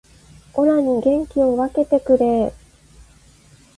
[0.55, 2.53] オラに元気を分けてくれー